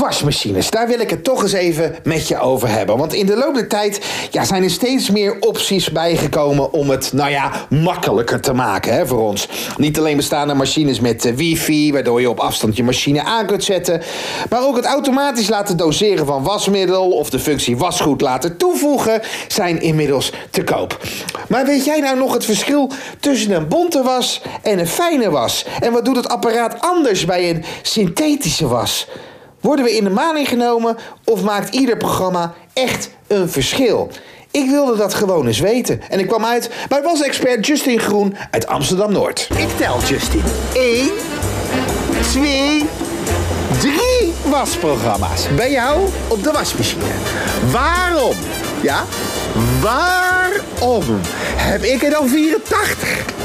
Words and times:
Wasmachines, 0.00 0.70
daar 0.70 0.88
wil 0.88 1.00
ik 1.00 1.10
het 1.10 1.24
toch 1.24 1.42
eens 1.42 1.52
even 1.52 1.96
met 2.04 2.28
je 2.28 2.38
over 2.38 2.68
hebben. 2.68 2.96
Want 2.96 3.12
in 3.12 3.26
de 3.26 3.36
loop 3.36 3.54
der 3.54 3.68
tijd 3.68 4.00
ja, 4.30 4.44
zijn 4.44 4.62
er 4.62 4.70
steeds 4.70 5.10
meer 5.10 5.36
opties 5.40 5.90
bijgekomen 5.90 6.72
om 6.72 6.90
het, 6.90 7.12
nou 7.12 7.30
ja, 7.30 7.50
makkelijker 7.68 8.40
te 8.40 8.52
maken 8.52 8.94
hè, 8.94 9.06
voor 9.06 9.20
ons. 9.20 9.48
Niet 9.76 9.98
alleen 9.98 10.16
bestaan 10.16 10.48
er 10.48 10.56
machines 10.56 11.00
met 11.00 11.24
eh, 11.24 11.34
wifi, 11.34 11.92
waardoor 11.92 12.20
je 12.20 12.30
op 12.30 12.38
afstand 12.38 12.76
je 12.76 12.84
machine 12.84 13.22
aan 13.22 13.46
kunt 13.46 13.64
zetten. 13.64 14.02
Maar 14.50 14.62
ook 14.62 14.76
het 14.76 14.84
automatisch 14.84 15.48
laten 15.48 15.76
doseren 15.76 16.26
van 16.26 16.42
wasmiddel 16.42 17.10
of 17.10 17.30
de 17.30 17.38
functie 17.38 17.76
wasgoed 17.76 18.20
laten 18.20 18.56
toevoegen 18.56 19.20
zijn 19.48 19.80
inmiddels 19.80 20.32
te 20.50 20.64
koop. 20.64 20.98
Maar 21.48 21.66
weet 21.66 21.84
jij 21.84 22.00
nou 22.00 22.18
nog 22.18 22.32
het 22.32 22.44
verschil 22.44 22.90
tussen 23.20 23.50
een 23.50 23.68
bonte 23.68 24.02
was 24.02 24.42
en 24.62 24.78
een 24.78 24.86
fijne 24.86 25.30
was? 25.30 25.64
En 25.80 25.92
wat 25.92 26.04
doet 26.04 26.16
het 26.16 26.28
apparaat 26.28 26.80
anders 26.80 27.24
bij 27.24 27.50
een 27.50 27.64
synthetische 27.82 28.68
was? 28.68 29.06
Worden 29.60 29.84
we 29.84 29.96
in 29.96 30.04
de 30.04 30.10
maling 30.10 30.48
genomen 30.48 30.96
of 31.24 31.42
maakt 31.42 31.74
ieder 31.74 31.96
programma 31.96 32.54
echt 32.72 33.10
een 33.26 33.48
verschil? 33.48 34.10
Ik 34.50 34.70
wilde 34.70 34.96
dat 34.96 35.14
gewoon 35.14 35.46
eens 35.46 35.58
weten. 35.58 36.00
En 36.08 36.18
ik 36.18 36.26
kwam 36.26 36.44
uit 36.44 36.70
bij 36.88 37.02
wasexpert 37.02 37.66
Justin 37.66 37.98
Groen 37.98 38.36
uit 38.50 38.66
Amsterdam-Noord. 38.66 39.48
Ik 39.56 39.68
tel 39.76 40.00
Justin. 40.00 40.42
1, 40.72 41.10
2, 42.30 42.82
3 43.78 44.32
wasprogramma's. 44.44 45.46
Bij 45.56 45.70
jou 45.70 46.08
op 46.28 46.42
de 46.42 46.50
wasmachine. 46.52 47.04
Waarom? 47.70 48.36
Ja, 48.82 49.04
waarom 49.80 51.20
heb 51.56 51.82
ik 51.82 52.02
er 52.02 52.10
dan 52.10 52.28
84? 52.28 53.39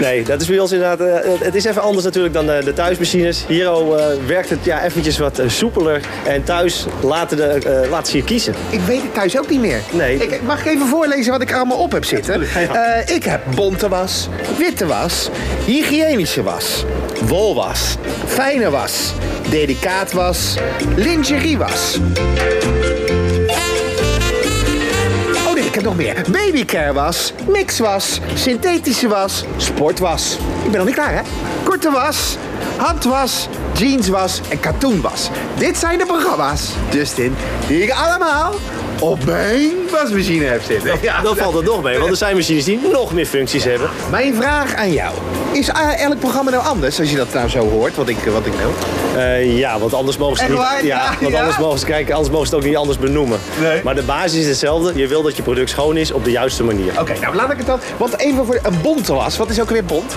Nee, 0.00 0.24
dat 0.24 0.40
is 0.40 0.46
bij 0.46 0.58
ons 0.58 0.72
inderdaad. 0.72 1.00
eh, 1.00 1.30
het 1.40 1.54
is 1.54 1.64
even 1.64 1.82
anders 1.82 2.04
natuurlijk 2.04 2.34
dan 2.34 2.46
de, 2.46 2.60
de 2.64 2.72
thuismachines. 2.72 3.44
Hier 3.48 3.72
oh, 3.72 4.00
eh, 4.00 4.06
werkt 4.26 4.50
het 4.50 4.64
ja, 4.64 4.84
eventjes 4.84 5.18
wat 5.18 5.38
eh, 5.38 5.48
soepeler. 5.48 6.00
En 6.26 6.44
thuis 6.44 6.86
laten, 7.00 7.36
de, 7.36 7.86
laten 7.90 8.10
ze 8.10 8.16
je 8.16 8.24
kiezen. 8.24 8.54
Ik 8.70 8.80
weet 8.80 9.02
het 9.02 9.14
thuis 9.14 9.38
ook 9.38 9.48
niet 9.50 9.60
meer. 9.60 9.80
Nee. 9.92 10.16
Ik, 10.16 10.42
mag 10.42 10.60
ik 10.60 10.66
even 10.66 10.86
voorlezen 10.86 11.32
wat 11.32 11.42
ik 11.42 11.50
er 11.50 11.56
allemaal 11.56 11.78
op 11.78 11.92
heb 11.92 12.04
zitten? 12.04 12.40
Ja. 12.54 12.94
Ik 13.06 13.24
heb 13.24 13.40
bonte 13.54 13.88
was, 13.88 14.28
witte 14.58 14.86
was, 14.86 15.30
hygiënische 15.64 16.42
was, 16.42 16.84
wolwas, 17.26 17.96
fijne 18.26 18.70
was, 18.70 19.12
delicaat 19.50 20.12
was, 20.12 20.56
lingerie 20.96 21.58
was. 21.58 21.98
Ik 25.70 25.76
heb 25.76 25.84
nog 25.84 25.96
meer. 25.96 26.24
Babycare 26.30 26.92
was, 26.92 27.32
mix 27.48 27.78
was, 27.78 28.20
synthetische 28.34 29.08
was, 29.08 29.44
sportwas. 29.56 30.38
Ik 30.64 30.70
ben 30.70 30.76
nog 30.76 30.86
niet 30.86 30.94
klaar, 30.94 31.14
hè? 31.14 31.20
Korte 31.62 31.90
was, 31.90 32.36
handwas, 32.76 33.48
jeanswas 33.72 34.40
en 34.48 34.60
katoenwas. 34.60 35.30
Dit 35.58 35.76
zijn 35.76 35.98
de 35.98 36.06
programma's, 36.06 36.70
Justin, 36.92 37.34
die 37.66 37.82
ik 37.82 37.90
allemaal 37.90 38.54
op 39.00 39.24
mijn 39.24 39.70
wasmachine 39.90 40.44
heb 40.44 40.62
zitten. 40.62 40.92
Ja, 41.02 41.20
Dan 41.22 41.36
valt 41.36 41.54
het 41.54 41.64
nog 41.64 41.82
mee, 41.82 41.98
want 41.98 42.10
er 42.10 42.16
zijn 42.16 42.36
machines 42.36 42.64
die 42.64 42.80
nog 42.92 43.12
meer 43.12 43.26
functies 43.26 43.64
hebben. 43.64 43.88
Mijn 44.10 44.34
vraag 44.34 44.74
aan 44.74 44.92
jou. 44.92 45.14
Is 45.52 45.68
eh, 45.68 46.02
elk 46.04 46.18
programma 46.18 46.50
nou 46.50 46.64
anders, 46.64 47.00
als 47.00 47.10
je 47.10 47.16
dat 47.16 47.32
nou 47.32 47.48
zo 47.48 47.68
hoort, 47.68 47.96
wat 47.96 48.08
ik, 48.08 48.16
wat 48.32 48.46
ik 48.46 48.52
wil? 48.52 48.70
Eh, 49.22 49.58
ja, 49.58 49.78
want 49.78 49.94
anders 49.94 50.16
mogen 50.16 50.36
ze 50.36 50.42
Echt 50.42 50.50
niet. 50.52 50.60
waar? 50.60 50.84
Ja, 50.84 50.96
Ja, 50.96 51.16
want 51.20 51.32
ja. 51.32 51.38
anders 51.38 51.58
mogen 51.58 51.78
ze 51.78 51.84
kijken, 51.86 52.14
anders 52.14 52.32
mogen 52.32 52.46
ze 52.48 52.54
het 52.54 52.62
ook 52.64 52.68
niet 52.70 52.78
anders 52.78 52.98
benoemen. 52.98 53.38
Nee. 53.60 53.80
Maar 53.84 53.94
de 53.94 54.02
basis 54.02 54.40
is 54.40 54.46
hetzelfde. 54.46 54.92
Je 54.94 55.06
wil 55.06 55.22
dat 55.22 55.36
je 55.36 55.42
product 55.42 55.70
schoon 55.70 55.96
is 55.96 56.12
op 56.12 56.24
de 56.24 56.30
juiste 56.30 56.64
manier. 56.64 56.92
Oké, 57.00 57.12
nou 57.20 57.34
laat 57.34 57.50
ik 57.50 57.56
het 57.56 57.66
dan. 57.66 57.80
Want 57.96 58.18
even 58.18 58.46
voor 58.46 58.58
een 58.62 58.80
bonte 58.82 59.14
was. 59.14 59.36
Wat 59.36 59.50
is 59.50 59.60
ook 59.60 59.70
weer 59.70 59.84
bont? 59.84 60.14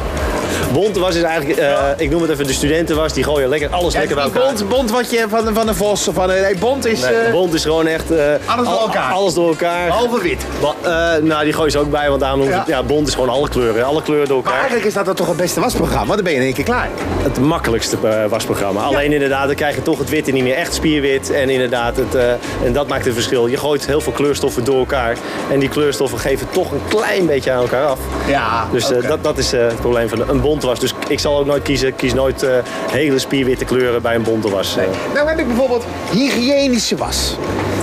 Bont 0.73 0.97
was 0.97 1.15
is 1.15 1.21
eigenlijk, 1.21 1.59
eh, 1.59 1.77
ik 1.97 2.09
noem 2.09 2.21
het 2.21 2.31
even 2.31 2.47
de 2.47 2.53
studentenwas. 2.53 3.13
Die 3.13 3.23
gooien 3.23 3.49
lekker 3.49 3.69
alles 3.69 3.93
lekker 3.93 4.15
bij 4.15 4.23
elkaar. 4.23 4.43
bont, 4.43 4.69
bont 4.69 4.91
wat 4.91 5.11
je 5.11 5.25
van, 5.29 5.53
van 5.53 5.67
een 5.67 5.75
vos 5.75 6.07
of 6.07 6.15
van 6.15 6.29
een. 6.29 6.41
Nee, 6.41 6.55
bont 6.57 6.85
is. 6.85 7.01
Nee, 7.01 7.11
eh, 7.13 7.31
bont 7.31 7.53
is 7.53 7.63
gewoon 7.63 7.87
echt... 7.87 8.11
eh, 8.11 8.25
Alles 8.45 8.67
door 8.73 8.81
al- 8.81 8.87
elkaar. 8.87 9.11
Alles 9.11 9.33
door 9.33 9.47
elkaar. 9.49 9.85
Behalve 9.87 10.21
wit. 10.21 10.45
Eh, 10.81 10.91
nou, 11.21 11.43
die 11.43 11.53
gooi 11.53 11.65
je 11.65 11.71
ze 11.71 11.79
ook 11.79 11.91
bij, 11.91 12.07
want 12.09 12.21
daarom 12.21 12.43
Ja. 12.43 12.57
het... 12.57 12.67
Ja, 12.67 12.83
bont 12.83 13.07
is 13.07 13.13
gewoon 13.13 13.29
alle 13.29 13.49
kleuren. 13.49 13.85
Alle 13.85 14.01
kleuren 14.01 14.27
door 14.27 14.35
maar 14.37 14.45
elkaar. 14.45 14.59
eigenlijk 14.59 14.87
is 14.87 14.93
dat 14.93 15.05
dan 15.05 15.15
toch 15.15 15.27
het 15.27 15.37
beste 15.37 15.59
wasprogramma. 15.59 16.05
Want 16.05 16.15
dan 16.15 16.23
ben 16.23 16.31
je 16.33 16.39
in 16.39 16.45
één 16.45 16.53
keer 16.53 16.63
klaar. 16.63 16.89
Het 17.21 17.39
makkelijkste 17.39 17.97
eh, 18.03 18.25
wasprogramma. 18.29 18.81
Alleen 18.81 19.13
inderdaad, 19.13 19.45
dan 19.45 19.55
krijg 19.55 19.75
je 19.75 19.81
toch 19.81 19.99
het 19.99 20.09
witte 20.09 20.31
niet 20.31 20.43
meer 20.43 20.55
echt 20.55 20.73
spierwit. 20.73 21.31
En 21.31 21.49
inderdaad, 21.49 21.95
het, 21.97 22.15
eh, 22.15 22.31
en 22.63 22.73
dat 22.73 22.87
maakt 22.87 23.05
het 23.05 23.13
verschil. 23.13 23.47
Je 23.47 23.57
gooit 23.57 23.85
heel 23.85 24.01
veel 24.01 24.11
kleurstoffen 24.13 24.63
door 24.63 24.77
elkaar. 24.79 25.17
En 25.51 25.59
die 25.59 25.69
kleurstoffen 25.69 26.19
geven 26.19 26.47
toch 26.51 26.71
een 26.71 26.81
klein 26.89 27.25
beetje 27.25 27.51
aan 27.51 27.61
elkaar 27.61 27.85
af. 27.85 27.99
Ja. 28.27 28.67
Dus 28.71 28.87
dat, 29.07 29.23
dat 29.23 29.37
is 29.37 29.51
het 29.51 29.79
probleem 29.79 30.09
van 30.09 30.29
een 30.29 30.41
bont 30.41 30.63
was. 30.63 30.79
Dus 30.79 30.93
ik 31.07 31.19
zal 31.19 31.37
ook 31.37 31.45
nooit 31.45 31.63
kiezen. 31.63 31.95
Kies 31.95 32.13
nooit 32.13 32.45
hele 32.91 33.19
spierwitte 33.19 33.65
kleuren 33.65 34.01
bij 34.01 34.15
een 34.15 34.23
bonte 34.23 34.49
was. 34.49 34.75
Nou 35.13 35.27
heb 35.29 35.39
ik 35.39 35.47
bijvoorbeeld 35.47 35.83
hygiënische 36.11 36.95
was. 36.95 37.35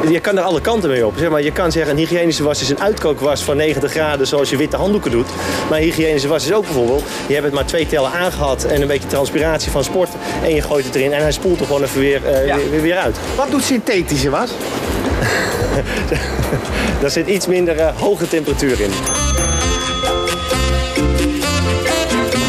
Je 0.08 0.20
kan 0.20 0.36
er 0.38 0.42
alle 0.42 0.60
kanten 0.60 0.90
mee 0.90 1.06
op. 1.06 1.14
Zeg 1.18 1.28
maar, 1.30 1.42
je 1.42 1.52
kan 1.52 1.72
zeggen, 1.72 1.92
een 1.92 1.98
hygiënische 1.98 2.42
was 2.42 2.60
is 2.60 2.68
een 2.68 2.80
uitkookwas 2.80 3.42
van 3.42 3.56
90 3.56 3.90
graden 3.90 4.26
zoals 4.26 4.50
je 4.50 4.56
witte 4.56 4.76
handdoeken 4.76 5.10
doet. 5.10 5.26
Maar 5.68 5.78
een 5.78 5.84
hygiënische 5.84 6.28
was 6.28 6.44
is 6.44 6.52
ook 6.52 6.64
bijvoorbeeld, 6.64 7.02
je 7.26 7.32
hebt 7.32 7.44
het 7.44 7.54
maar 7.54 7.66
twee 7.66 7.86
tellen 7.86 8.10
aangehad 8.10 8.64
en 8.64 8.80
een 8.80 8.86
beetje 8.88 9.08
transpiratie 9.08 9.70
van 9.70 9.84
sport. 9.84 10.08
En 10.42 10.54
je 10.54 10.62
gooit 10.62 10.84
het 10.84 10.94
erin 10.94 11.12
en 11.12 11.22
hij 11.22 11.32
spoelt 11.32 11.60
er 11.60 11.66
gewoon 11.66 11.82
even 11.82 12.00
weer, 12.00 12.26
eh, 12.26 12.46
Ja. 12.46 12.56
weer, 12.70 12.82
weer 12.82 12.96
uit. 12.96 13.16
Wat 13.36 13.50
doet 13.50 13.64
synthetische 13.64 14.30
was? 14.30 14.50
Daar 17.00 17.10
zit 17.10 17.26
iets 17.26 17.46
minder 17.46 17.76
eh, 17.78 17.96
hoge 18.00 18.28
temperatuur 18.28 18.80
in. 18.80 18.90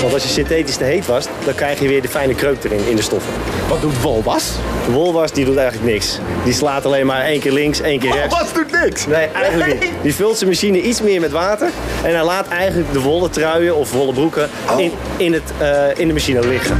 Want 0.01 0.13
als 0.13 0.23
je 0.23 0.29
synthetisch 0.29 0.75
te 0.75 0.83
heet 0.83 1.05
was, 1.05 1.25
dan 1.45 1.55
krijg 1.55 1.79
je 1.79 1.87
weer 1.87 2.01
de 2.01 2.07
fijne 2.07 2.35
kreuk 2.35 2.63
erin 2.63 2.87
in 2.87 2.95
de 2.95 3.01
stoffen. 3.01 3.33
Wat 3.69 3.81
doet 3.81 4.01
wolwas? 4.01 4.51
De 4.85 4.91
wolwas 4.91 5.31
die 5.31 5.45
doet 5.45 5.57
eigenlijk 5.57 5.91
niks. 5.91 6.19
Die 6.43 6.53
slaat 6.53 6.85
alleen 6.85 7.05
maar 7.05 7.21
één 7.21 7.39
keer 7.39 7.51
links, 7.51 7.81
één 7.81 7.99
keer 7.99 8.13
rechts. 8.13 8.33
Wolwas 8.33 8.53
doet 8.53 8.81
niks. 8.83 9.05
Nee, 9.05 9.27
eigenlijk 9.27 9.79
niet. 9.79 9.91
Die 10.01 10.15
vult 10.15 10.37
zijn 10.37 10.49
machine 10.49 10.81
iets 10.81 11.01
meer 11.01 11.21
met 11.21 11.31
water. 11.31 11.69
En 12.03 12.13
hij 12.13 12.23
laat 12.23 12.47
eigenlijk 12.47 12.93
de 12.93 13.01
wollen 13.01 13.31
truien 13.31 13.75
of 13.75 13.91
wollen 13.91 14.13
broeken 14.13 14.49
in, 14.77 14.91
in, 15.17 15.33
het, 15.33 15.51
eh, 15.57 15.99
in 15.99 16.07
de 16.07 16.13
machine 16.13 16.47
liggen. 16.47 16.77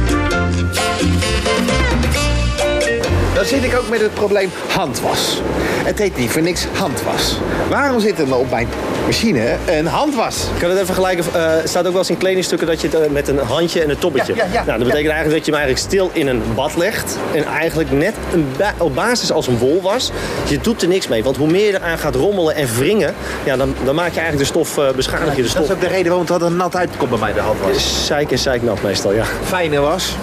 Dan 3.42 3.50
zit 3.50 3.64
ik 3.64 3.76
ook 3.78 3.88
met 3.88 4.00
het 4.00 4.14
probleem 4.14 4.50
handwas. 4.68 5.40
Het 5.84 5.98
heet 5.98 6.16
niet 6.16 6.30
voor 6.30 6.42
niks 6.42 6.66
handwas. 6.72 7.36
Waarom 7.68 8.00
zit 8.00 8.18
er 8.18 8.28
nou 8.28 8.40
op 8.40 8.50
mijn 8.50 8.68
machine 9.06 9.56
een 9.66 9.86
handwas? 9.86 10.36
Ik 10.54 10.58
kan 10.58 10.68
het 10.68 10.74
even 10.74 10.86
vergelijken. 10.86 11.24
eh, 11.34 11.42
Er 11.62 11.68
staat 11.68 11.84
ook 11.86 11.90
wel 11.90 11.98
eens 12.00 12.10
in 12.10 12.16
kledingstukken 12.16 12.66
dat 12.66 12.80
je 12.80 12.88
het 12.88 13.00
eh, 13.00 13.10
met 13.10 13.28
een 13.28 13.38
handje 13.38 13.82
en 13.82 13.90
een 13.90 13.98
tobbetje. 13.98 14.34
Ja, 14.34 14.44
ja, 14.44 14.52
ja. 14.52 14.64
nou, 14.64 14.78
dat 14.78 14.86
betekent 14.86 15.12
eigenlijk 15.12 15.34
dat 15.36 15.46
je 15.46 15.52
hem 15.52 15.60
eigenlijk 15.60 15.90
stil 15.92 16.10
in 16.12 16.26
een 16.26 16.42
bad 16.54 16.76
legt. 16.76 17.16
En 17.34 17.44
eigenlijk 17.44 17.90
net 17.90 18.14
een 18.32 18.46
ba- 18.58 18.74
op 18.78 18.94
basis 18.94 19.32
als 19.32 19.46
een 19.46 19.58
wol 19.58 19.80
was. 19.82 20.10
Je 20.48 20.58
doet 20.60 20.82
er 20.82 20.88
niks 20.88 21.08
mee. 21.08 21.24
Want 21.24 21.36
hoe 21.36 21.48
meer 21.50 21.66
je 21.66 21.74
eraan 21.74 21.98
gaat 21.98 22.14
rommelen 22.14 22.54
en 22.54 22.68
wringen, 22.78 23.14
ja, 23.44 23.56
dan, 23.56 23.74
dan 23.84 23.94
maak 23.94 24.12
je 24.14 24.20
eigenlijk 24.20 24.38
de 24.50 24.58
stof, 24.58 24.78
eh 24.78 24.90
beschadig 24.94 25.28
je 25.30 25.36
de 25.36 25.42
Dat 25.42 25.50
stof. 25.50 25.64
is 25.64 25.70
ook 25.70 25.80
de 25.80 25.86
reden 25.86 26.04
waarom 26.06 26.22
het 26.22 26.30
altijd 26.30 26.54
nat 26.56 26.76
uitkomt 26.76 27.10
bij 27.10 27.18
mij 27.18 27.32
de 27.32 27.40
handwas. 27.40 28.06
Zeik 28.06 28.30
en 28.30 28.38
zeiknat 28.38 28.82
meestal, 28.82 29.12
ja. 29.12 29.24
Fijne 29.44 29.80
was. 29.80 30.16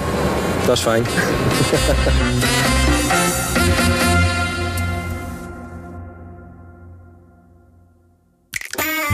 Dat 0.65 0.75
is 0.77 0.83
fijn. 0.83 1.05